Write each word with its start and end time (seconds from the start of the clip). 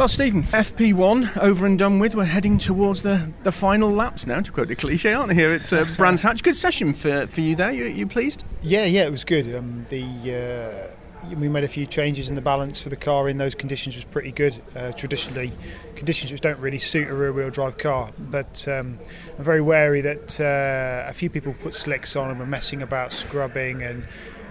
Well, 0.00 0.08
Stephen, 0.08 0.44
FP1 0.44 1.36
over 1.36 1.66
and 1.66 1.78
done 1.78 1.98
with. 1.98 2.14
We're 2.14 2.24
heading 2.24 2.56
towards 2.56 3.02
the, 3.02 3.30
the 3.42 3.52
final 3.52 3.90
laps 3.90 4.26
now, 4.26 4.40
to 4.40 4.50
quote 4.50 4.70
a 4.70 4.74
cliche, 4.74 5.12
aren't 5.12 5.28
we? 5.28 5.34
Here 5.34 5.52
it's 5.52 5.74
uh, 5.74 5.84
Brands 5.98 6.22
Hatch. 6.22 6.42
Good 6.42 6.56
session 6.56 6.94
for, 6.94 7.26
for 7.26 7.42
you 7.42 7.54
there. 7.54 7.70
You, 7.70 7.84
you 7.84 8.06
pleased? 8.06 8.44
Yeah, 8.62 8.86
yeah, 8.86 9.04
it 9.04 9.10
was 9.10 9.24
good. 9.24 9.54
Um, 9.54 9.84
the 9.90 10.94
uh, 11.22 11.34
we 11.36 11.50
made 11.50 11.64
a 11.64 11.68
few 11.68 11.84
changes 11.84 12.30
in 12.30 12.34
the 12.34 12.40
balance 12.40 12.80
for 12.80 12.88
the 12.88 12.96
car 12.96 13.28
in 13.28 13.36
those 13.36 13.54
conditions 13.54 13.94
was 13.94 14.06
pretty 14.06 14.32
good. 14.32 14.58
Uh, 14.74 14.92
traditionally, 14.92 15.52
conditions 15.96 16.32
which 16.32 16.40
don't 16.40 16.58
really 16.60 16.78
suit 16.78 17.06
a 17.06 17.14
rear-wheel 17.14 17.50
drive 17.50 17.76
car, 17.76 18.10
but 18.30 18.66
um, 18.68 18.98
I'm 19.36 19.44
very 19.44 19.60
wary 19.60 20.00
that 20.00 20.40
uh, 20.40 21.10
a 21.10 21.12
few 21.12 21.28
people 21.28 21.54
put 21.60 21.74
slicks 21.74 22.16
on 22.16 22.30
and 22.30 22.38
were 22.40 22.46
messing 22.46 22.80
about 22.80 23.12
scrubbing 23.12 23.82
and 23.82 24.06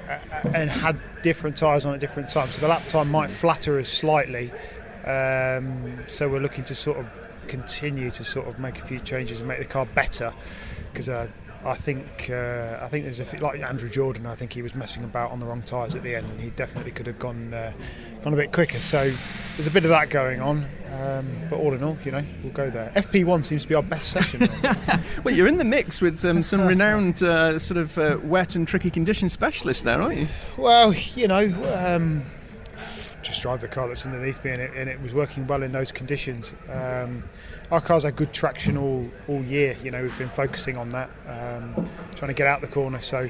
uh, 0.08 0.50
and 0.54 0.70
had 0.70 1.00
different 1.24 1.58
tyres 1.58 1.88
on 1.88 1.96
at 1.96 2.00
different 2.00 2.30
times. 2.30 2.54
So 2.54 2.62
the 2.62 2.68
lap 2.68 2.86
time 2.88 3.10
might 3.10 3.32
flatter 3.32 3.80
us 3.80 3.90
slightly. 3.90 4.52
Um, 5.06 6.04
so 6.08 6.28
we're 6.30 6.40
looking 6.40 6.64
to 6.66 6.76
sort 6.76 6.98
of 6.98 7.08
continue 7.48 8.12
to 8.12 8.24
sort 8.24 8.48
of 8.48 8.60
make 8.60 8.80
a 8.80 8.86
few 8.86 9.00
changes 9.00 9.40
and 9.40 9.48
make 9.48 9.60
the 9.60 9.66
car 9.66 9.86
better 9.88 10.32
because 10.92 11.10
uh, 11.10 11.28
I 11.66 11.76
think 11.76 12.30
uh, 12.30 12.78
I 12.82 12.88
think 12.88 13.04
there's 13.04 13.20
a 13.20 13.26
few, 13.26 13.40
like 13.40 13.62
Andrew 13.62 13.90
Jordan. 13.90 14.26
I 14.26 14.36
think 14.36 14.54
he 14.54 14.62
was 14.62 14.76
messing 14.76 15.04
about 15.04 15.32
on 15.32 15.40
the 15.40 15.46
wrong 15.46 15.62
tyres 15.62 15.94
at 15.94 16.04
the 16.04 16.16
end, 16.16 16.30
and 16.32 16.40
he 16.40 16.52
definitely 16.52 16.92
could 16.92 17.06
have 17.08 17.20
gone 17.20 17.54
uh, 17.54 17.74
gone 18.24 18.34
a 18.34 18.38
bit 18.38 18.54
quicker. 18.54 18.80
So 18.80 19.12
there's 19.58 19.68
a 19.68 19.72
bit 19.72 19.84
of 19.84 19.90
that 19.90 20.10
going 20.10 20.42
on. 20.42 20.66
Um, 20.94 21.30
but 21.50 21.58
all 21.58 21.74
in 21.74 21.84
all, 21.84 21.98
you 22.04 22.12
know, 22.12 22.24
we'll 22.44 22.54
go 22.54 22.70
there. 22.70 22.92
FP1 22.96 23.46
seems 23.46 23.64
to 23.64 23.70
be 23.70 23.76
our 23.76 23.84
best 23.84 24.10
session. 24.10 24.50
well, 25.24 25.36
you're 25.36 25.48
in 25.48 25.58
the 25.58 25.64
mix 25.64 26.02
with 26.02 26.24
um, 26.26 26.44
some 26.44 26.66
renowned 26.66 27.22
uh, 27.22 27.60
sort 27.60 27.78
of 27.78 27.98
uh, 27.98 28.18
wet 28.24 28.56
and 28.56 28.68
tricky 28.68 28.90
condition 28.90 29.30
specialists 29.30 29.84
there, 29.84 30.02
aren't 30.02 30.18
you? 30.18 30.28
Well, 30.58 30.94
you 30.94 31.28
know. 31.28 31.54
Um, 31.78 32.24
just 33.30 33.42
drive 33.42 33.62
the 33.62 33.68
car 33.68 33.88
that's 33.88 34.06
underneath 34.06 34.44
me, 34.44 34.52
and 34.52 34.62
it, 34.62 34.72
and 34.76 34.90
it 34.90 35.02
was 35.02 35.14
working 35.14 35.48
well 35.48 35.64
in 35.64 35.72
those 35.72 35.92
conditions. 35.92 36.54
Um, 36.70 37.24
our 37.72 37.80
cars 37.80 38.04
had 38.04 38.16
good 38.16 38.34
traction 38.34 38.76
all 38.78 39.10
all 39.28 39.44
year. 39.44 39.78
You 39.84 39.92
know, 39.92 40.02
we've 40.02 40.18
been 40.18 40.30
focusing 40.30 40.78
on 40.78 40.90
that, 40.90 41.10
um, 41.28 41.88
trying 42.16 42.30
to 42.30 42.34
get 42.34 42.48
out 42.48 42.62
the 42.62 42.68
corner. 42.68 43.00
So, 43.00 43.30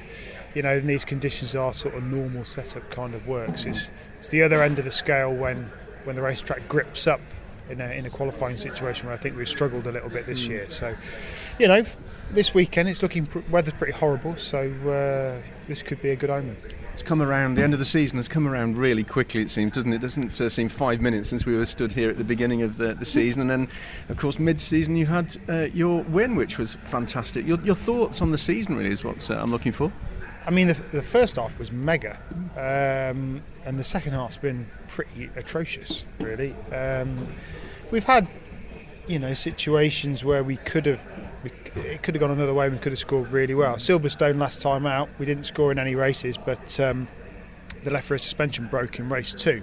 you 0.56 0.62
know, 0.62 0.74
in 0.74 0.88
these 0.88 1.06
conditions, 1.06 1.56
our 1.56 1.74
sort 1.74 1.96
of 1.96 2.04
normal 2.04 2.44
setup 2.44 2.90
kind 2.90 3.14
of 3.14 3.28
works. 3.28 3.66
It's 3.66 3.92
it's 4.18 4.30
the 4.30 4.42
other 4.42 4.64
end 4.64 4.80
of 4.80 4.86
the 4.86 4.92
scale 4.92 5.34
when 5.34 5.70
when 6.06 6.16
the 6.16 6.22
racetrack 6.22 6.68
grips 6.68 7.06
up 7.06 7.22
in 7.70 7.82
a, 7.82 7.90
in 7.90 8.06
a 8.06 8.10
qualifying 8.10 8.58
situation 8.58 9.08
where 9.08 9.16
I 9.16 9.18
think 9.18 9.38
we've 9.38 9.50
struggled 9.50 9.88
a 9.88 9.92
little 9.92 10.10
bit 10.10 10.26
this 10.26 10.46
mm. 10.46 10.50
year. 10.50 10.70
So, 10.70 10.96
you 11.60 11.68
know, 11.68 11.84
this 12.32 12.54
weekend 12.54 12.90
it's 12.90 13.02
looking 13.02 13.28
weather's 13.50 13.74
pretty 13.74 13.94
horrible, 13.94 14.36
so 14.36 14.72
uh, 14.88 15.42
this 15.68 15.82
could 15.82 16.02
be 16.02 16.10
a 16.10 16.16
good 16.16 16.30
omen. 16.30 16.58
It's 16.94 17.08
come 17.08 17.22
around. 17.22 17.54
The 17.54 17.64
end 17.64 17.72
of 17.74 17.80
the 17.80 17.86
season 17.86 18.18
has 18.18 18.28
come 18.28 18.46
around 18.46 18.78
really 18.78 19.06
quickly. 19.06 19.42
It 19.42 19.50
seems, 19.50 19.72
doesn't 19.72 19.94
it? 19.94 19.98
it 19.98 20.02
doesn't 20.02 20.42
uh, 20.42 20.50
seem 20.50 20.68
five 20.68 21.00
minutes 21.00 21.30
since 21.30 21.46
we 21.46 21.56
were 21.56 21.66
stood 21.66 21.94
here 21.94 22.10
at 22.10 22.18
the 22.18 22.26
beginning 22.26 22.62
of 22.62 22.78
the, 22.78 22.94
the 22.94 23.06
season, 23.06 23.42
and 23.42 23.50
then, 23.50 23.70
of 24.10 24.18
course, 24.18 24.38
mid-season 24.38 24.98
you 24.98 25.06
had 25.06 25.38
uh, 25.48 25.68
your 25.74 26.04
win, 26.04 26.36
which 26.36 26.58
was 26.58 26.76
fantastic. 26.76 27.48
Your, 27.48 27.58
your, 27.62 27.76
thoughts 27.76 28.22
on 28.22 28.32
the 28.32 28.38
season 28.38 28.76
really 28.76 28.92
is 28.92 29.06
what 29.06 29.32
uh, 29.32 29.36
I'm 29.36 29.50
looking 29.50 29.72
for. 29.72 29.94
I 30.46 30.52
mean, 30.52 30.68
the, 30.68 30.74
the 30.92 31.04
first 31.04 31.36
half 31.36 31.58
was 31.60 31.72
mega, 31.72 32.20
um, 32.56 33.42
and 33.66 33.78
the 33.78 33.84
second 33.84 34.14
half's 34.14 34.38
been 34.38 34.68
pretty 34.88 35.30
atrocious, 35.36 36.06
really. 36.20 36.56
Um, 36.74 37.28
we've 37.92 38.06
had, 38.06 38.28
you 39.08 39.20
know, 39.20 39.34
situations 39.34 40.24
where 40.24 40.44
we 40.44 40.58
could 40.58 40.86
have 40.86 41.02
we, 41.44 41.52
it 41.82 42.04
could 42.04 42.16
have 42.16 42.20
gone 42.20 42.32
another 42.32 42.54
way. 42.54 42.70
We 42.70 42.78
could 42.78 42.92
have 42.92 43.00
scored 43.00 43.30
really 43.32 43.56
well. 43.56 43.76
Silverstone 43.76 44.38
last 44.38 44.62
time 44.62 44.86
out, 44.86 45.10
we 45.20 45.26
didn't 45.26 45.46
score 45.46 45.72
in 45.72 45.80
any 45.80 45.96
races, 45.96 46.38
but 46.38 46.80
um, 46.80 47.08
the 47.84 47.92
left 47.92 48.10
rear 48.10 48.18
suspension 48.18 48.68
broke 48.68 49.00
in 49.00 49.10
race 49.10 49.34
two, 49.34 49.62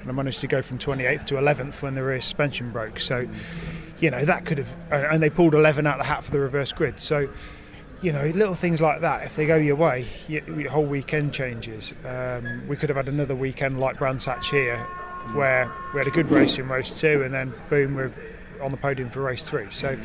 and 0.00 0.08
I 0.08 0.12
managed 0.12 0.40
to 0.42 0.46
go 0.46 0.62
from 0.62 0.78
28th 0.78 1.24
to 1.26 1.34
11th 1.34 1.82
when 1.82 1.94
the 1.94 2.02
rear 2.02 2.20
suspension 2.20 2.70
broke. 2.70 3.00
So, 3.00 3.28
you 3.98 4.10
know, 4.10 4.24
that 4.24 4.44
could 4.44 4.58
have, 4.58 4.76
and 4.90 5.22
they 5.22 5.30
pulled 5.30 5.54
11 5.54 5.86
out 5.86 5.94
of 5.94 5.98
the 6.00 6.04
hat 6.04 6.24
for 6.24 6.30
the 6.30 6.40
reverse 6.40 6.72
grid. 6.72 7.00
So, 7.00 7.28
you 8.02 8.12
know, 8.12 8.26
little 8.26 8.54
things 8.54 8.80
like 8.80 9.00
that. 9.00 9.24
If 9.24 9.36
they 9.36 9.46
go 9.46 9.56
your 9.56 9.76
way, 9.76 10.06
your 10.28 10.70
whole 10.70 10.84
weekend 10.84 11.32
changes. 11.32 11.94
Um, 12.04 12.66
we 12.68 12.76
could 12.76 12.88
have 12.88 12.96
had 12.96 13.08
another 13.08 13.34
weekend 13.34 13.80
like 13.80 13.98
Brands 13.98 14.28
here, 14.50 14.78
where 15.32 15.70
we 15.92 15.98
had 15.98 16.06
a 16.06 16.10
good 16.10 16.30
race 16.30 16.58
in 16.58 16.68
race 16.68 17.00
two, 17.00 17.22
and 17.22 17.32
then 17.32 17.54
boom, 17.70 17.94
we're 17.94 18.12
on 18.62 18.70
the 18.70 18.76
podium 18.76 19.08
for 19.08 19.22
race 19.22 19.44
three. 19.48 19.70
So 19.70 19.98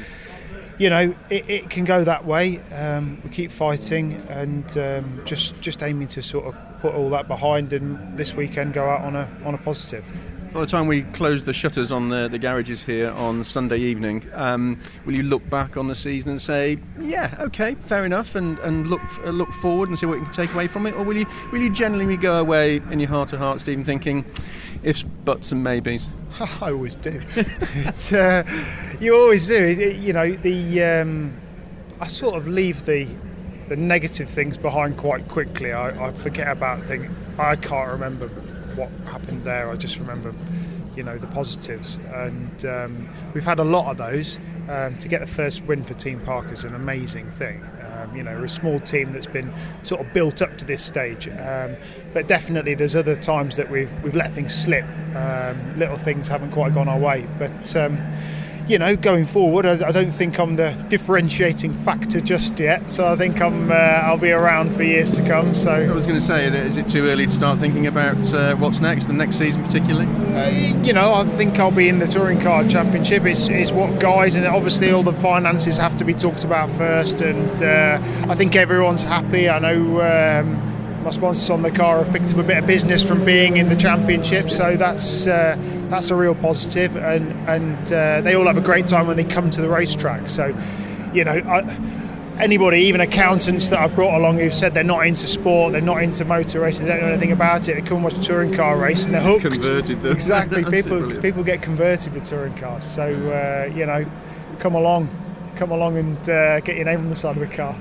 you 0.77 0.89
know, 0.89 1.13
it, 1.29 1.49
it 1.49 1.69
can 1.69 1.85
go 1.85 2.03
that 2.03 2.25
way. 2.25 2.59
Um, 2.71 3.21
we 3.23 3.29
keep 3.29 3.51
fighting 3.51 4.15
and 4.29 4.77
um, 4.77 5.21
just 5.25 5.59
just 5.61 5.83
aiming 5.83 6.07
to 6.09 6.21
sort 6.23 6.45
of 6.45 6.57
put 6.79 6.95
all 6.95 7.09
that 7.11 7.27
behind 7.27 7.71
and 7.73 8.17
this 8.17 8.33
weekend 8.33 8.73
go 8.73 8.89
out 8.89 9.01
on 9.01 9.15
a 9.15 9.29
on 9.45 9.53
a 9.53 9.59
positive. 9.59 10.09
By 10.53 10.59
the 10.59 10.67
time 10.67 10.85
we 10.87 11.03
close 11.03 11.45
the 11.45 11.53
shutters 11.53 11.93
on 11.93 12.09
the, 12.09 12.27
the 12.27 12.37
garages 12.37 12.83
here 12.83 13.11
on 13.11 13.41
Sunday 13.41 13.77
evening, 13.77 14.27
um, 14.33 14.81
will 15.05 15.13
you 15.13 15.23
look 15.23 15.49
back 15.49 15.77
on 15.77 15.87
the 15.87 15.95
season 15.95 16.31
and 16.31 16.41
say, 16.41 16.77
yeah, 16.99 17.33
okay, 17.39 17.75
fair 17.75 18.03
enough, 18.03 18.35
and, 18.35 18.59
and 18.59 18.87
look 18.87 19.01
uh, 19.19 19.29
look 19.29 19.49
forward 19.53 19.87
and 19.87 19.97
see 19.97 20.05
what 20.05 20.17
you 20.17 20.25
can 20.25 20.33
take 20.33 20.53
away 20.53 20.67
from 20.67 20.87
it, 20.87 20.95
or 20.95 21.03
will 21.05 21.15
you 21.15 21.25
will 21.53 21.61
you 21.61 21.69
generally 21.69 22.17
go 22.17 22.41
away 22.41 22.81
in 22.91 22.99
your 22.99 23.07
heart 23.07 23.31
of 23.31 23.39
heart, 23.39 23.61
Stephen, 23.61 23.85
thinking 23.85 24.25
ifs, 24.83 25.03
buts, 25.03 25.53
and 25.53 25.63
maybes? 25.63 26.09
I 26.61 26.71
always 26.71 26.97
do. 26.97 27.21
uh, 28.11 28.43
you 28.99 29.15
always 29.15 29.47
do. 29.47 29.55
It, 29.55 29.95
you 29.97 30.11
know, 30.11 30.33
the 30.33 30.83
um, 30.83 31.33
I 32.01 32.07
sort 32.07 32.35
of 32.35 32.49
leave 32.49 32.85
the 32.85 33.07
the 33.69 33.77
negative 33.77 34.29
things 34.29 34.57
behind 34.57 34.97
quite 34.97 35.25
quickly. 35.29 35.71
I, 35.71 36.07
I 36.07 36.11
forget 36.11 36.49
about 36.49 36.83
things. 36.83 37.09
I 37.39 37.55
can't 37.55 37.89
remember 37.89 38.29
what 38.75 38.89
happened 39.05 39.43
there. 39.43 39.69
I 39.69 39.75
just 39.75 39.99
remember, 39.99 40.33
you 40.95 41.03
know, 41.03 41.17
the 41.17 41.27
positives, 41.27 41.97
and 42.13 42.65
um, 42.65 43.07
we've 43.33 43.45
had 43.45 43.59
a 43.59 43.63
lot 43.63 43.89
of 43.91 43.97
those. 43.97 44.39
Um, 44.69 44.95
to 44.97 45.07
get 45.07 45.21
the 45.21 45.27
first 45.27 45.63
win 45.63 45.83
for 45.83 45.95
Team 45.95 46.19
Parker 46.21 46.53
is 46.53 46.63
an 46.63 46.75
amazing 46.75 47.29
thing. 47.31 47.63
Um, 48.01 48.15
you 48.15 48.23
know, 48.23 48.31
we're 48.31 48.45
a 48.45 48.49
small 48.49 48.79
team 48.79 49.11
that's 49.11 49.27
been 49.27 49.51
sort 49.83 50.01
of 50.01 50.13
built 50.13 50.41
up 50.41 50.57
to 50.57 50.65
this 50.65 50.83
stage, 50.83 51.27
um, 51.27 51.75
but 52.13 52.27
definitely 52.27 52.73
there's 52.75 52.95
other 52.95 53.15
times 53.15 53.55
that 53.57 53.69
we've 53.69 53.91
we've 54.03 54.15
let 54.15 54.31
things 54.31 54.53
slip. 54.53 54.85
Um, 55.15 55.77
little 55.77 55.97
things 55.97 56.27
haven't 56.27 56.51
quite 56.51 56.73
gone 56.73 56.87
our 56.87 56.99
way, 56.99 57.27
but 57.37 57.75
um, 57.75 57.97
you 58.67 58.77
know, 58.77 58.95
going 58.95 59.25
forward, 59.25 59.65
I, 59.65 59.87
I, 59.87 59.91
don't 59.91 60.11
think 60.11 60.39
I'm 60.39 60.55
the 60.55 60.71
differentiating 60.89 61.73
factor 61.73 62.21
just 62.21 62.59
yet. 62.59 62.91
So 62.91 63.07
I 63.07 63.15
think 63.15 63.41
I'm 63.41 63.71
uh, 63.71 63.75
I'll 63.75 64.17
be 64.17 64.31
around 64.31 64.75
for 64.75 64.83
years 64.83 65.15
to 65.15 65.27
come. 65.27 65.53
So 65.53 65.71
I 65.71 65.91
was 65.91 66.05
going 66.05 66.19
to 66.19 66.25
say, 66.25 66.47
is 66.47 66.77
it 66.77 66.87
too 66.87 67.07
early 67.07 67.25
to 67.25 67.31
start 67.31 67.59
thinking 67.59 67.87
about 67.87 68.33
uh, 68.33 68.55
what's 68.55 68.79
next, 68.79 69.05
the 69.05 69.13
next 69.13 69.37
season 69.37 69.63
particularly? 69.63 70.07
Uh, 70.35 70.49
you 70.83 70.93
know, 70.93 71.13
I 71.13 71.23
think 71.25 71.59
I'll 71.59 71.71
be 71.71 71.89
in 71.89 71.99
the 71.99 72.07
touring 72.07 72.39
car 72.39 72.67
championship. 72.67 73.25
It's, 73.25 73.49
it's 73.49 73.71
what 73.71 73.99
guys, 73.99 74.35
and 74.35 74.45
obviously 74.45 74.91
all 74.91 75.03
the 75.03 75.13
finances 75.13 75.77
have 75.77 75.95
to 75.97 76.03
be 76.03 76.13
talked 76.13 76.43
about 76.43 76.69
first. 76.71 77.21
And 77.21 77.63
uh, 77.63 77.99
I 78.29 78.35
think 78.35 78.55
everyone's 78.55 79.03
happy. 79.03 79.49
I 79.49 79.59
know. 79.59 80.01
Um, 80.01 80.71
my 81.03 81.09
sponsors 81.09 81.49
on 81.49 81.63
the 81.63 81.71
car 81.71 82.03
have 82.03 82.13
picked 82.13 82.31
up 82.33 82.39
a 82.39 82.43
bit 82.43 82.57
of 82.57 82.67
business 82.67 83.05
from 83.05 83.25
being 83.25 83.57
in 83.57 83.69
the 83.69 83.75
championship, 83.75 84.51
so 84.51 84.75
that's 84.77 85.25
uh, 85.25 85.57
that's 85.91 86.09
a 86.09 86.15
real 86.15 86.35
positive, 86.35 86.95
and 86.95 87.31
and 87.47 87.93
uh, 87.93 88.21
they 88.21 88.35
all 88.35 88.47
have 88.47 88.57
a 88.57 88.61
great 88.61 88.87
time 88.87 89.07
when 89.07 89.17
they 89.17 89.23
come 89.23 89.49
to 89.51 89.61
the 89.61 89.69
racetrack. 89.69 90.29
So, 90.29 90.55
you 91.13 91.23
know. 91.23 91.33
I, 91.33 91.77
anybody, 92.39 92.79
even 92.81 93.01
accountants 93.01 93.69
that 93.69 93.79
I've 93.79 93.93
brought 93.95 94.17
along 94.17 94.39
who've 94.39 94.53
said 94.53 94.73
they're 94.73 94.83
not 94.83 95.05
into 95.05 95.27
sport, 95.27 95.73
they're 95.73 95.81
not 95.81 96.01
into 96.01 96.25
motor 96.25 96.61
racing, 96.61 96.87
they 96.87 96.93
don't 96.93 97.01
know 97.01 97.09
anything 97.09 97.31
about 97.31 97.67
it, 97.67 97.75
they 97.75 97.81
come 97.81 97.97
and 97.97 98.03
watch 98.03 98.13
a 98.15 98.21
touring 98.21 98.53
car 98.53 98.77
race 98.77 99.05
and 99.05 99.13
they're 99.13 99.21
hooked. 99.21 99.43
Converted 99.43 100.01
them. 100.01 100.11
Exactly. 100.11 100.63
people 100.71 101.15
people 101.21 101.43
get 101.43 101.61
converted 101.61 102.13
with 102.13 102.25
touring 102.25 102.55
cars. 102.55 102.83
So 102.83 103.03
uh, 103.03 103.71
you 103.73 103.85
know, 103.85 104.05
come 104.59 104.75
along, 104.75 105.09
come 105.55 105.71
along 105.71 105.97
and 105.97 106.29
uh, 106.29 106.59
get 106.61 106.77
your 106.77 106.85
name 106.85 106.99
on 106.99 107.09
the 107.09 107.15
side 107.15 107.37
of 107.37 107.47
the 107.47 107.55
car. 107.55 107.75